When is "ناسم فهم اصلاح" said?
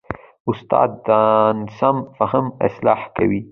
1.59-3.01